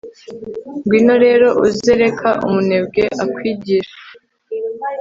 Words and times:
ngwino 0.83 1.13
rero, 1.25 1.47
uze 1.67 1.91
reka 2.03 2.29
umunebwe 2.45 3.03
akwigishe 3.23 3.99